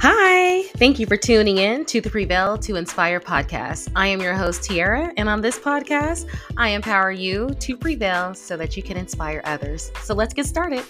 [0.00, 3.90] Hi, thank you for tuning in to the Prevail to Inspire podcast.
[3.96, 8.56] I am your host, Tiara, and on this podcast, I empower you to prevail so
[8.58, 9.90] that you can inspire others.
[10.04, 10.84] So let's get started.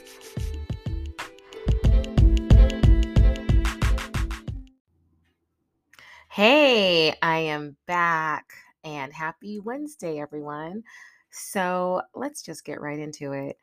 [6.29, 8.53] Hey, I am back
[8.85, 10.83] and happy Wednesday, everyone.
[11.31, 13.57] So let's just get right into it.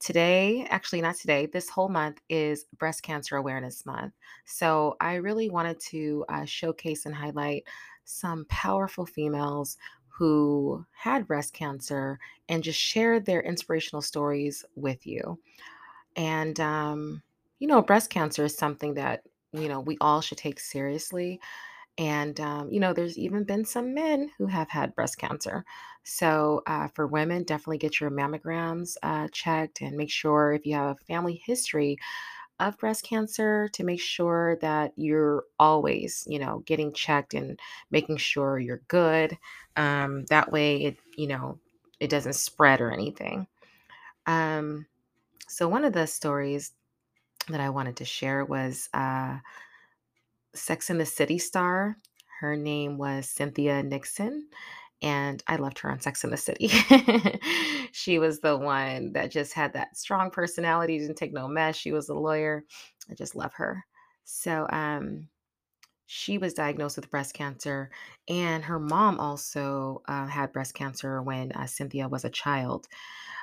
[0.00, 4.14] Today, actually, not today, this whole month is Breast Cancer Awareness Month.
[4.46, 7.64] So I really wanted to uh, showcase and highlight
[8.04, 9.76] some powerful females
[10.08, 15.38] who had breast cancer and just share their inspirational stories with you.
[16.16, 17.22] And, um,
[17.58, 19.22] you know, breast cancer is something that,
[19.52, 21.40] you know, we all should take seriously
[21.98, 25.64] and, um, you know, there's even been some men who have had breast cancer.
[26.04, 30.74] So, uh, for women, definitely get your mammograms uh, checked and make sure if you
[30.74, 31.98] have a family history
[32.60, 37.58] of breast cancer to make sure that you're always, you know, getting checked and
[37.90, 39.38] making sure you're good.
[39.76, 41.58] Um, that way, it, you know,
[42.00, 43.46] it doesn't spread or anything.
[44.26, 44.86] Um,
[45.48, 46.72] so, one of the stories
[47.48, 49.38] that I wanted to share was uh,
[50.54, 51.96] Sex and the City star.
[52.40, 54.48] Her name was Cynthia Nixon,
[55.02, 56.68] and I loved her on Sex and the City.
[57.92, 61.76] she was the one that just had that strong personality, didn't take no mess.
[61.76, 62.64] She was a lawyer.
[63.10, 63.84] I just love her.
[64.24, 65.28] So, um,
[66.12, 67.88] she was diagnosed with breast cancer,
[68.28, 72.88] and her mom also uh, had breast cancer when uh, Cynthia was a child.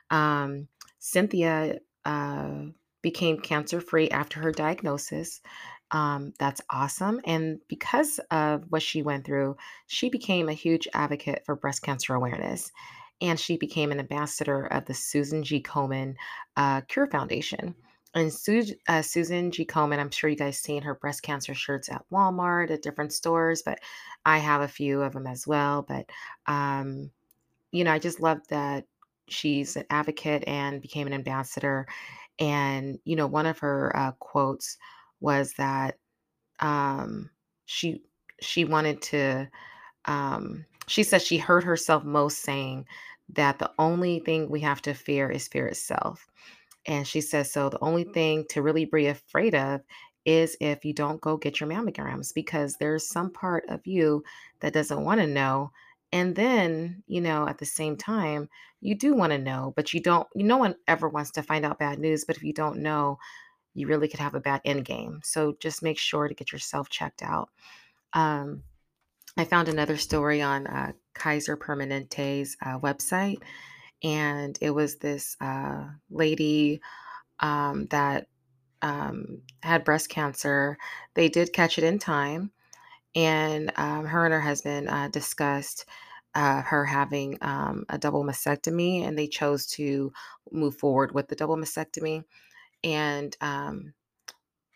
[0.09, 0.67] Um,
[0.99, 2.63] Cynthia uh,
[3.01, 5.39] became cancer free after her diagnosis.
[5.91, 7.21] Um, that's awesome.
[7.25, 9.57] And because of what she went through,
[9.87, 12.71] she became a huge advocate for breast cancer awareness.
[13.21, 15.61] And she became an ambassador of the Susan G.
[15.61, 16.15] Komen
[16.55, 17.73] uh, Cure Foundation.
[18.13, 19.65] And Su- uh, Susan G.
[19.65, 23.61] Komen, I'm sure you guys seen her breast cancer shirts at Walmart, at different stores,
[23.63, 23.79] but
[24.25, 25.83] I have a few of them as well.
[25.87, 26.09] But
[26.47, 27.11] um,
[27.71, 28.85] you know, I just love that
[29.27, 31.87] she's an advocate and became an ambassador.
[32.39, 34.77] And, you know, one of her uh, quotes
[35.19, 35.97] was that
[36.59, 37.29] um,
[37.65, 38.01] she
[38.41, 39.49] she wanted to.
[40.05, 42.85] Um, she said she heard herself most saying
[43.33, 46.25] that the only thing we have to fear is fear itself.
[46.85, 49.81] And she says, so the only thing to really be afraid of
[50.25, 54.23] is if you don't go get your mammograms because there's some part of you
[54.61, 55.71] that doesn't want to know.
[56.13, 58.47] And then, you know, at the same time,
[58.79, 61.79] you do want to know, but you don't, no one ever wants to find out
[61.79, 62.23] bad news.
[62.25, 63.19] But if you don't know,
[63.77, 65.21] you really could have a bad end game.
[65.23, 67.49] So just make sure to get yourself checked out.
[68.13, 68.63] Um,
[69.37, 73.37] I found another story on uh, Kaiser Permanente's uh, website,
[74.03, 76.81] and it was this uh, lady
[77.39, 78.27] um, that
[78.81, 80.77] um, had breast cancer.
[81.13, 82.51] They did catch it in time,
[83.13, 85.85] and um, her and her husband uh, discussed
[86.33, 90.11] uh, her having um, a double mastectomy, and they chose to
[90.51, 92.23] move forward with the double mastectomy.
[92.83, 93.93] And um,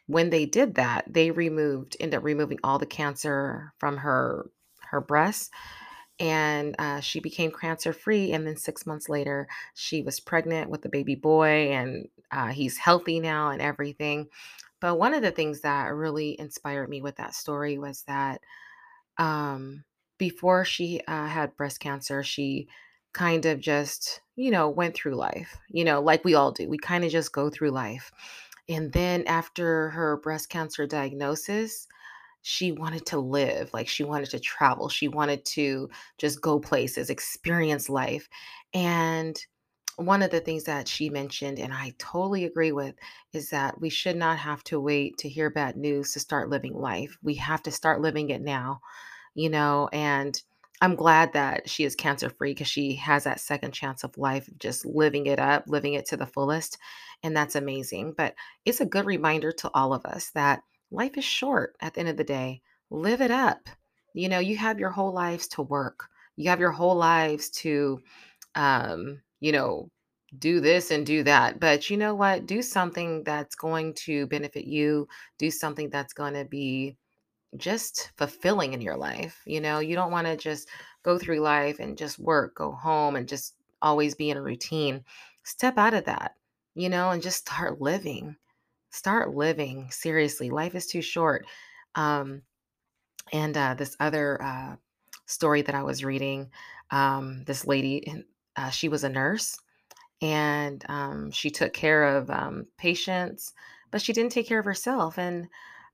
[0.08, 4.50] when they did that, they removed, ended up removing all the cancer from her
[4.90, 5.52] her breast,
[6.20, 8.34] and uh, she became cancer free.
[8.34, 12.78] And then six months later, she was pregnant with a baby boy, and uh, he's
[12.78, 14.28] healthy now and everything.
[14.82, 18.42] But one of the things that really inspired me with that story was that
[19.18, 19.84] um,
[20.18, 22.68] before she uh, had breast cancer, she
[23.14, 26.70] kind of just, you know, went through life, you know, like we all do.
[26.70, 28.12] We kind of just go through life.
[28.70, 31.88] And then after her breast cancer diagnosis,
[32.42, 34.90] she wanted to live, like she wanted to travel.
[34.90, 38.28] She wanted to just go places, experience life.
[38.74, 39.40] And
[39.98, 42.96] one of the things that she mentioned, and I totally agree with,
[43.34, 46.74] is that we should not have to wait to hear bad news to start living
[46.74, 47.18] life.
[47.22, 48.82] We have to start living it now,
[49.36, 50.42] you know, and
[50.82, 54.50] I'm glad that she is cancer free because she has that second chance of life,
[54.58, 56.78] just living it up, living it to the fullest.
[57.24, 58.14] And that's amazing.
[58.18, 58.34] But
[58.66, 62.10] it's a good reminder to all of us that life is short at the end
[62.10, 62.62] of the day.
[62.90, 63.70] Live it up.
[64.14, 68.02] You know, you have your whole lives to work, you have your whole lives to,
[68.56, 69.90] um, you know,
[70.40, 71.60] do this and do that.
[71.60, 72.46] But you know what?
[72.46, 75.08] Do something that's going to benefit you,
[75.38, 76.98] do something that's going to be
[77.58, 79.42] just fulfilling in your life.
[79.46, 80.70] You know, you don't want to just
[81.04, 85.04] go through life and just work, go home, and just always be in a routine.
[85.44, 86.36] Step out of that,
[86.76, 88.36] you know, and just start living.
[88.92, 89.90] Start living.
[89.92, 91.46] Seriously, life is too short.
[91.96, 92.42] Um,
[93.34, 94.76] and uh, this other uh,
[95.26, 96.52] story that I was reading,
[96.92, 98.26] um, this lady,
[98.56, 99.58] uh, she was a nurse
[100.22, 103.54] and um, she took care of um, patients,
[103.92, 105.18] but she didn't take care of herself.
[105.18, 105.48] And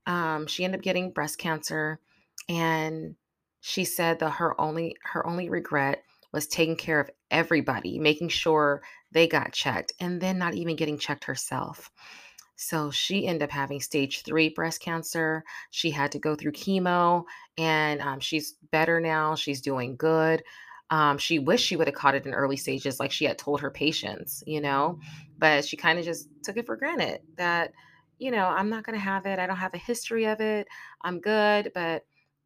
[0.08, 2.00] um, she ended up getting breast cancer,
[2.48, 3.14] and
[3.60, 6.02] she said that her only her only regret
[6.32, 8.82] was taking care of everybody, making sure
[9.12, 11.90] they got checked, and then not even getting checked herself.
[12.56, 15.44] So she ended up having stage three breast cancer.
[15.70, 17.24] She had to go through chemo,
[17.58, 19.34] and um, she's better now.
[19.34, 20.42] She's doing good.
[20.90, 23.60] Um, she wished she would have caught it in early stages, like she had told
[23.60, 24.98] her patients, you know,
[25.36, 27.72] but she kind of just took it for granted that,
[28.18, 29.38] you know, I'm not going to have it.
[29.38, 30.68] I don't have a history of it.
[31.02, 31.70] I'm good.
[31.74, 32.04] But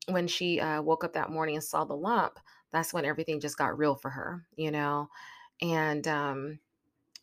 [0.09, 2.39] when she uh, woke up that morning and saw the lump,
[2.73, 5.09] that's when everything just got real for her, you know,
[5.61, 6.59] and um,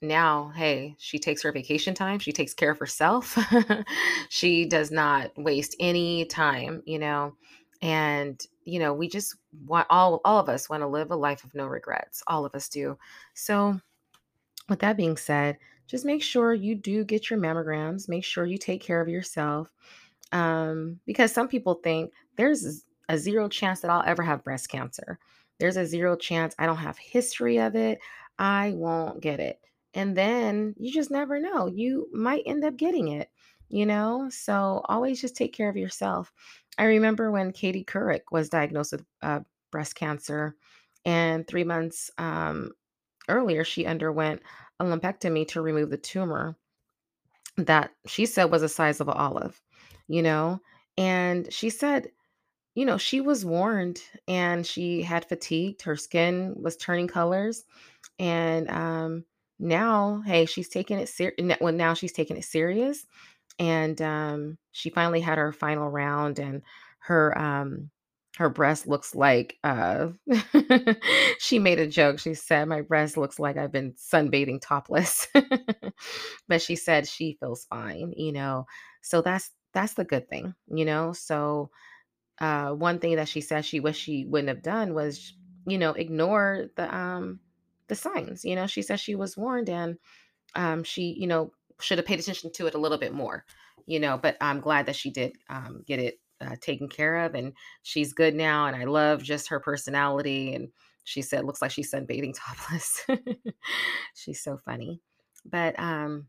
[0.01, 3.37] now, hey, she takes her vacation time, she takes care of herself.
[4.29, 7.35] she does not waste any time, you know.
[7.81, 9.35] And you know, we just
[9.65, 12.23] want all all of us want to live a life of no regrets.
[12.27, 12.97] All of us do.
[13.33, 13.79] So,
[14.69, 15.57] with that being said,
[15.89, 19.73] just make sure you do get your mammograms, make sure you take care of yourself
[20.31, 25.17] um, because some people think there's a zero chance that I'll ever have breast cancer.
[25.59, 27.99] There's a zero chance I don't have history of it.
[28.37, 29.59] I won't get it.
[29.95, 31.67] And then you just never know.
[31.67, 33.29] You might end up getting it,
[33.67, 34.29] you know?
[34.29, 36.31] So always just take care of yourself.
[36.77, 39.39] I remember when Katie Couric was diagnosed with uh,
[39.71, 40.55] breast cancer,
[41.05, 42.71] and three months um,
[43.27, 44.41] earlier, she underwent
[44.79, 46.55] a lumpectomy to remove the tumor
[47.57, 49.61] that she said was the size of an olive,
[50.07, 50.59] you know?
[50.97, 52.09] And she said,
[52.75, 57.65] you know, she was warned and she had fatigued, her skin was turning colors.
[58.19, 59.25] And um
[59.59, 63.05] now, hey, she's taking it ser- n- well, now she's taking it serious.
[63.59, 66.61] And um she finally had her final round and
[66.99, 67.91] her um
[68.37, 70.09] her breast looks like uh
[71.39, 72.19] she made a joke.
[72.19, 75.27] She said, My breast looks like I've been sunbathing topless.
[76.47, 78.65] but she said she feels fine, you know.
[79.01, 81.13] So that's that's the good thing, you know.
[81.13, 81.69] So
[82.39, 85.33] uh one thing that she said she wish she wouldn't have done was,
[85.67, 87.39] you know, ignore the um
[87.87, 88.45] the signs.
[88.45, 89.97] You know, she said she was warned and
[90.55, 93.45] um she, you know, should have paid attention to it a little bit more,
[93.87, 97.35] you know, but I'm glad that she did um get it uh, taken care of
[97.35, 97.53] and
[97.83, 100.69] she's good now and I love just her personality and
[101.03, 103.05] she said looks like she's sunbathing topless.
[104.13, 105.01] she's so funny.
[105.45, 106.27] But um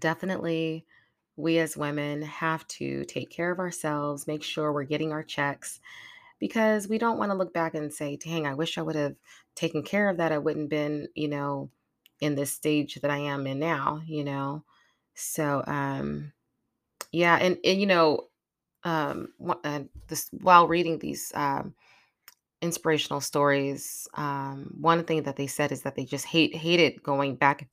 [0.00, 0.86] definitely
[1.36, 5.80] we as women have to take care of ourselves, make sure we're getting our checks
[6.38, 9.14] because we don't want to look back and say, dang, I wish I would have
[9.54, 10.32] taken care of that.
[10.32, 11.70] I wouldn't been, you know,
[12.20, 14.64] in this stage that I am in now, you know.
[15.14, 16.32] So um
[17.12, 18.28] yeah, and, and you know,
[18.84, 19.28] um
[20.08, 21.74] this while reading these um
[22.62, 27.34] inspirational stories, um, one thing that they said is that they just hate hated going
[27.36, 27.68] back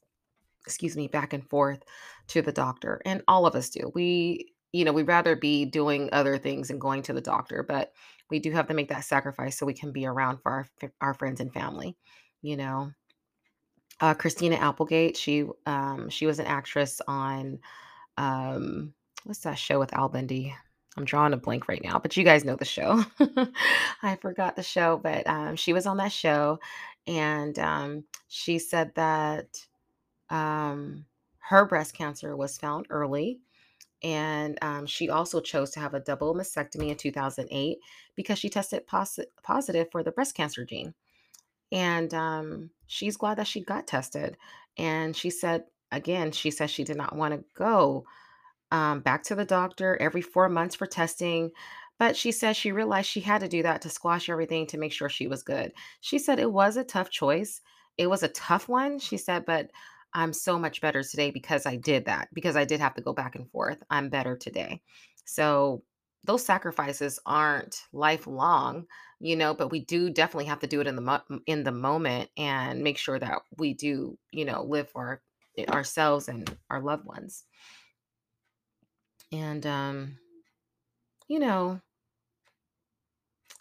[0.66, 1.84] excuse me, back and forth
[2.28, 3.02] to the doctor.
[3.06, 3.92] And all of us do.
[3.96, 7.92] We, you know, we'd rather be doing other things and going to the doctor, but
[8.30, 10.68] we do have to make that sacrifice so we can be around for our
[11.02, 11.98] our friends and family,
[12.42, 12.92] you know.
[14.02, 17.60] Uh, Christina Applegate, she um she was an actress on
[18.18, 20.56] um what's that show with Al Bundy?
[21.00, 23.06] I'm drawing a blank right now, but you guys know the show.
[24.04, 26.60] I forgot the show, but um, she was on that show,
[27.08, 29.66] and um, she said that
[30.30, 31.06] um,
[31.40, 33.40] her breast cancer was found early,
[34.04, 37.78] and um, she also chose to have a double mastectomy in 2008
[38.16, 40.94] because she tested posi- positive for the breast cancer gene.
[41.72, 44.36] And um, she's glad that she got tested.
[44.78, 45.64] And she said,
[45.94, 48.06] again, she says she did not want to go
[48.72, 51.52] um, back to the doctor every four months for testing.
[51.98, 54.94] But she says she realized she had to do that to squash everything to make
[54.94, 55.74] sure she was good.
[56.00, 57.62] She said it was a tough choice.
[57.98, 59.70] It was a tough one, she said, but
[60.14, 63.14] I'm so much better today because I did that, because I did have to go
[63.14, 63.84] back and forth.
[63.90, 64.82] I'm better today.
[65.26, 65.84] So
[66.26, 68.86] those sacrifices aren't lifelong,
[69.20, 71.72] you know, but we do definitely have to do it in the mo- in the
[71.72, 75.22] moment and make sure that we do, you know, live for
[75.70, 77.44] ourselves and our loved ones.
[79.32, 80.18] And um
[81.28, 81.80] you know,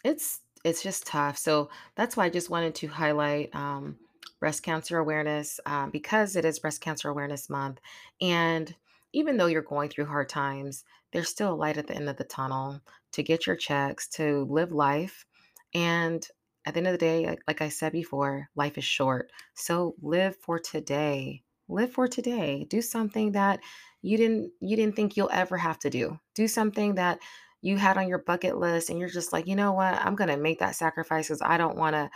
[0.03, 1.37] it's it's just tough.
[1.37, 3.95] So that's why I just wanted to highlight um,
[4.41, 7.79] breast cancer awareness um, because it is Breast Cancer Awareness Month.
[8.19, 8.75] And
[9.13, 10.83] even though you're going through hard times,
[11.13, 12.81] there's still a light at the end of the tunnel
[13.13, 15.25] to get your checks, to live life.
[15.73, 16.27] And
[16.65, 19.31] at the end of the day, like I said before, life is short.
[19.53, 21.43] So live for today.
[21.69, 22.65] Live for today.
[22.69, 23.59] Do something that
[24.01, 26.19] you didn't you didn't think you'll ever have to do.
[26.35, 27.19] Do something that
[27.61, 30.37] you had on your bucket list and you're just like, you know what, I'm gonna
[30.37, 32.09] make that sacrifice because I don't want to,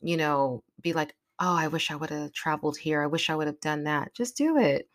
[0.00, 3.02] you know, be like, oh, I wish I would have traveled here.
[3.02, 4.14] I wish I would have done that.
[4.14, 4.88] Just do it.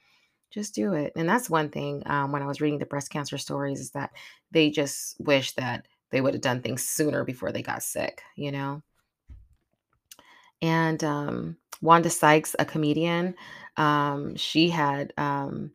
[0.52, 1.14] Just do it.
[1.16, 4.12] And that's one thing um, when I was reading the breast cancer stories is that
[4.52, 8.52] they just wish that they would have done things sooner before they got sick, you
[8.52, 8.84] know?
[10.62, 13.36] And um, Wanda Sykes, a comedian,
[13.78, 15.72] um, she had um,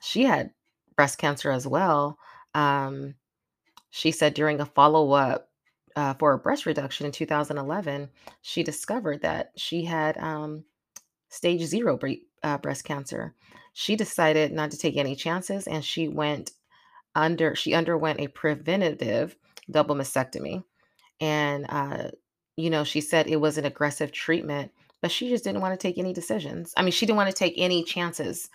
[0.00, 0.50] she had
[0.96, 2.18] breast cancer as well.
[2.54, 3.14] Um,
[3.90, 5.50] she said during a follow up
[5.96, 8.10] uh, for a breast reduction in 2011,
[8.42, 10.64] she discovered that she had um,
[11.30, 13.34] stage zero bre- uh, breast cancer.
[13.74, 16.52] She decided not to take any chances and she went
[17.14, 19.36] under, she underwent a preventative
[19.70, 20.64] double mastectomy.
[21.20, 22.10] And, uh,
[22.56, 24.72] you know, she said it was an aggressive treatment,
[25.02, 26.72] but she just didn't want to take any decisions.
[26.76, 28.48] I mean, she didn't want to take any chances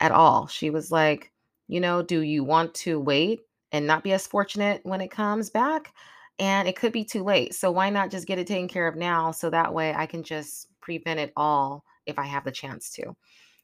[0.00, 0.46] at all.
[0.46, 1.32] She was like,
[1.68, 3.40] you know, do you want to wait
[3.72, 5.92] and not be as fortunate when it comes back?
[6.38, 7.54] And it could be too late.
[7.54, 10.22] So why not just get it taken care of now so that way I can
[10.22, 13.14] just prevent it all if I have the chance to.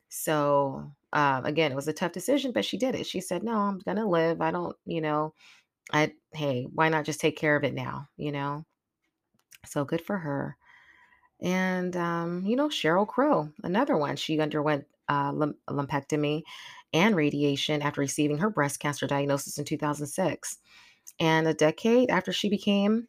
[0.08, 3.06] So um, again, it was a tough decision, but she did it.
[3.06, 4.40] She said, "No, I'm gonna live.
[4.40, 5.34] I don't, you know,
[5.92, 8.08] I hey, why not just take care of it now?
[8.16, 8.64] You know."
[9.66, 10.56] So good for her.
[11.40, 14.16] And um, you know, Sheryl Crow, another one.
[14.16, 16.42] She underwent uh, lumpectomy
[16.92, 20.58] and radiation after receiving her breast cancer diagnosis in 2006.
[21.20, 23.08] And a decade after she became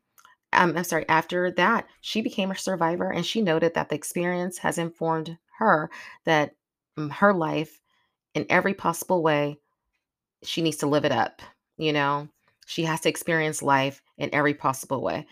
[0.54, 4.58] um, I'm sorry, after that, she became a survivor and she noted that the experience
[4.60, 5.92] has informed her
[6.26, 6.56] that
[6.98, 7.80] mm, her life
[8.34, 9.60] in every possible way,
[10.44, 11.42] she needs to live it up.
[11.78, 12.30] You know,
[12.66, 15.28] she has to experience life in every possible way.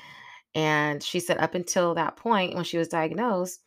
[0.58, 3.62] And she said, up until that point, when she was diagnosed,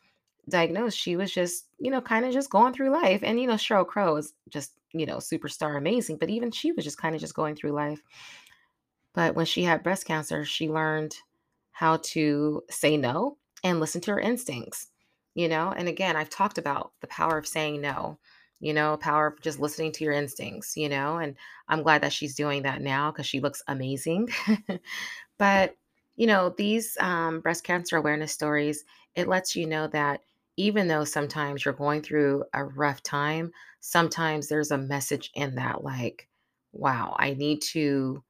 [0.49, 3.21] diagnosed, she was just, you know, kind of just going through life.
[3.23, 6.83] And, you know, Sheryl Crow is just, you know, superstar amazing, but even she was
[6.83, 8.01] just kind of just going through life.
[9.13, 11.15] But when she had breast cancer, she learned
[11.71, 14.87] how to say no and listen to her instincts,
[15.33, 15.71] you know?
[15.71, 18.19] And again, I've talked about the power of saying no,
[18.59, 21.19] you know, power of just listening to your instincts, you know?
[21.19, 21.37] And
[21.69, 24.27] I'm glad that she's doing that now because she looks amazing.
[25.39, 25.77] but,
[26.21, 28.83] you know, these um, breast cancer awareness stories,
[29.15, 30.21] it lets you know that
[30.57, 35.83] even though sometimes you're going through a rough time, sometimes there's a message in that,
[35.83, 36.29] like,
[36.73, 38.23] wow, I need to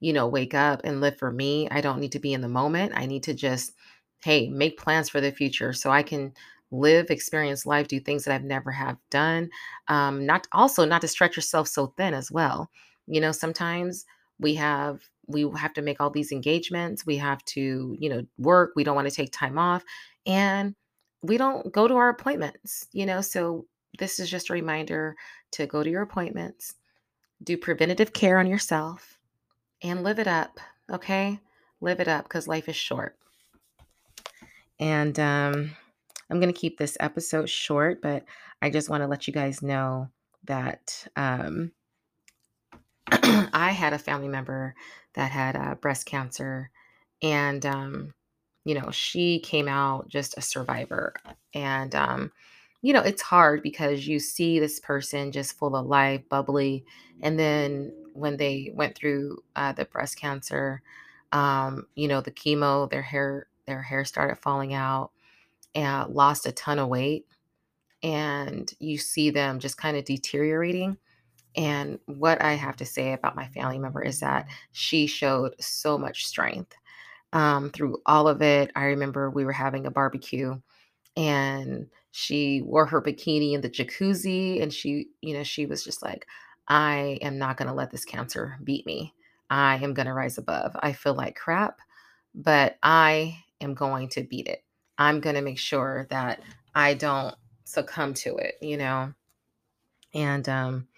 [0.00, 1.68] you know, wake up and live for me.
[1.70, 2.92] I don't need to be in the moment.
[2.96, 3.72] I need to just,
[4.22, 6.32] hey, make plans for the future so I can
[6.70, 9.50] live, experience life, do things that I've never have done.
[9.88, 12.70] Um, not also not to stretch yourself so thin as well.
[13.06, 14.04] You know, sometimes
[14.38, 17.06] we have we have to make all these engagements.
[17.06, 18.72] We have to, you know, work.
[18.76, 19.84] We don't want to take time off,
[20.26, 20.74] and
[21.22, 22.86] we don't go to our appointments.
[22.92, 23.66] You know, so
[23.98, 25.16] this is just a reminder
[25.52, 26.74] to go to your appointments,
[27.42, 29.18] do preventative care on yourself
[29.82, 30.60] and live it up.
[30.90, 31.40] Okay.
[31.80, 33.16] Live it up because life is short.
[34.78, 35.72] And um,
[36.30, 38.24] I'm going to keep this episode short, but
[38.62, 40.08] I just want to let you guys know
[40.44, 41.72] that um,
[43.52, 44.74] I had a family member
[45.14, 46.70] that had uh, breast cancer.
[47.22, 48.14] And, um,
[48.64, 51.14] you know, she came out just a survivor.
[51.54, 52.32] And, um,
[52.82, 56.84] you know, it's hard because you see this person just full of life, bubbly,
[57.22, 60.82] and then when they went through uh, the breast cancer,
[61.32, 65.10] um, you know, the chemo, their hair, their hair started falling out,
[65.74, 67.26] and lost a ton of weight,
[68.02, 70.96] and you see them just kind of deteriorating.
[71.56, 75.96] And what I have to say about my family member is that she showed so
[75.96, 76.74] much strength
[77.32, 78.70] um, through all of it.
[78.76, 80.60] I remember we were having a barbecue
[81.16, 86.02] and she wore her bikini in the jacuzzi and she you know she was just
[86.02, 86.26] like
[86.68, 89.14] i am not going to let this cancer beat me.
[89.50, 90.76] I am going to rise above.
[90.80, 91.80] I feel like crap
[92.34, 94.62] but i am going to beat it.
[94.98, 96.40] I'm going to make sure that
[96.74, 97.34] i don't
[97.64, 99.12] succumb to it you know?
[100.14, 100.88] And um,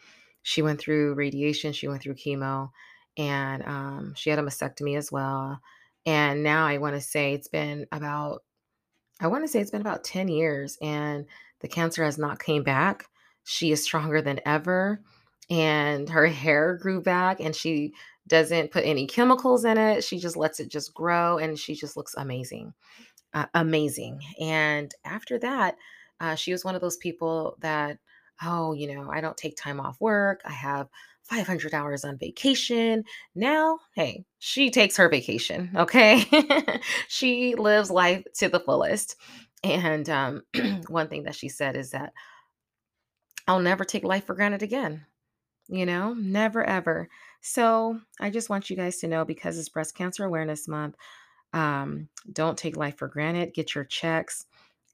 [0.49, 2.71] she went through radiation she went through chemo
[3.17, 5.61] and um, she had a mastectomy as well
[6.07, 8.43] and now i want to say it's been about
[9.21, 11.27] I want to say it's been about 10 years and
[11.61, 13.07] the cancer has not came back.
[13.45, 15.03] She is stronger than ever
[15.51, 17.95] and her hair grew back and she
[18.27, 20.05] doesn't put any chemicals in it.
[20.05, 22.75] She just lets it just grow and she just looks amazing.
[23.35, 24.21] Uh, amazing.
[24.41, 25.77] And after that,
[26.21, 27.99] uh, she was one of those people that,
[28.43, 30.41] oh, you know, I don't take time off work.
[30.45, 30.89] I have
[31.25, 33.05] 500 hours on vacation.
[33.35, 36.25] Now, hey, she takes her vacation, okay?
[37.09, 39.17] she lives life to the fullest.
[39.63, 40.43] And um,
[40.89, 42.13] one thing that she said is that
[43.47, 45.05] I'll never take life for granted again.
[45.69, 47.09] You know, never ever.
[47.43, 50.97] So I just want you guys to know because it's Breast Cancer Awareness Month,
[51.53, 53.55] um, don't take life for granted.
[53.55, 54.47] Get your checks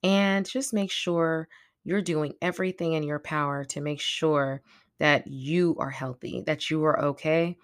[0.02, 1.48] and just make sure
[1.84, 4.62] you're doing everything in your power to make sure
[4.98, 7.56] that you are healthy, that you are okay,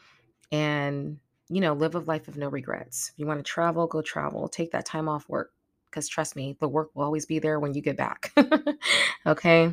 [0.52, 3.10] and you know, live a life of no regrets.
[3.12, 4.48] If you want to travel, go travel.
[4.48, 5.52] Take that time off work
[5.90, 8.32] because trust me, the work will always be there when you get back.
[9.26, 9.72] okay.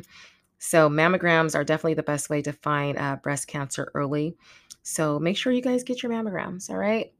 [0.58, 4.36] So, mammograms are definitely the best way to find uh, breast cancer early.
[4.82, 6.68] So, make sure you guys get your mammograms.
[6.68, 7.12] All right.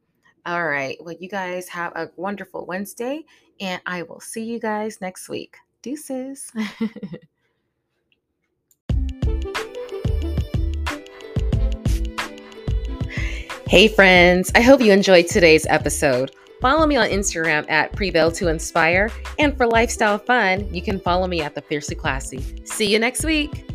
[0.44, 0.96] All right.
[1.00, 3.24] Well, you guys have a wonderful Wednesday,
[3.60, 5.56] and I will see you guys next week.
[5.82, 6.50] Deuces.
[13.68, 14.50] hey, friends.
[14.54, 16.34] I hope you enjoyed today's episode.
[16.60, 19.10] Follow me on Instagram at Prevail to Inspire.
[19.38, 22.42] And for lifestyle fun, you can follow me at The Fiercely Classy.
[22.64, 23.67] See you next week.